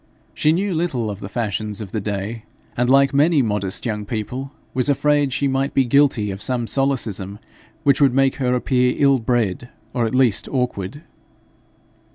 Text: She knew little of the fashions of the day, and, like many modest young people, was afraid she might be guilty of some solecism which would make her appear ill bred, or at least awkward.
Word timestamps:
She 0.33 0.51
knew 0.51 0.73
little 0.73 1.11
of 1.11 1.19
the 1.19 1.29
fashions 1.29 1.79
of 1.79 1.91
the 1.91 2.01
day, 2.01 2.43
and, 2.75 2.89
like 2.89 3.13
many 3.13 3.43
modest 3.43 3.85
young 3.85 4.03
people, 4.03 4.51
was 4.73 4.89
afraid 4.89 5.31
she 5.31 5.47
might 5.47 5.75
be 5.75 5.85
guilty 5.85 6.31
of 6.31 6.41
some 6.41 6.65
solecism 6.65 7.37
which 7.83 8.01
would 8.01 8.11
make 8.15 8.37
her 8.37 8.55
appear 8.55 8.95
ill 8.97 9.19
bred, 9.19 9.69
or 9.93 10.07
at 10.07 10.15
least 10.15 10.49
awkward. 10.49 11.03